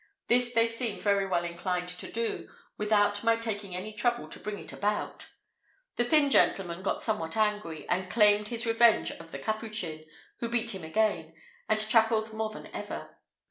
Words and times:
This 0.29 0.51
they 0.51 0.65
seemed 0.65 1.03
very 1.03 1.27
well 1.27 1.43
inclined 1.43 1.87
to 1.89 2.11
do, 2.11 2.49
without 2.75 3.23
my 3.23 3.35
taking 3.35 3.75
any 3.75 3.93
trouble 3.93 4.27
to 4.29 4.39
bring 4.39 4.57
it 4.57 4.73
about. 4.73 5.27
The 5.95 6.03
thin 6.03 6.31
gentleman 6.31 6.81
got 6.81 6.99
somewhat 6.99 7.37
angry, 7.37 7.87
and 7.87 8.09
claimed 8.09 8.47
his 8.47 8.65
revenge 8.65 9.11
of 9.11 9.29
the 9.31 9.37
Capuchin, 9.37 10.05
who 10.39 10.49
beat 10.49 10.71
him 10.73 10.83
again, 10.83 11.35
and 11.69 11.79
chuckled 11.87 12.33
more 12.33 12.49
than 12.49 12.65
ever. 12.73 13.19